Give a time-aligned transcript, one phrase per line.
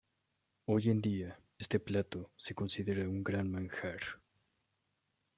[0.65, 3.99] Hoy en día, este plato se considera un gran manjar.